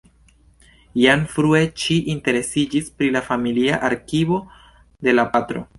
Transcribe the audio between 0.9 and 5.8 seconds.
Jam frue ŝi interesiĝis pri la familia arkivo de la patro.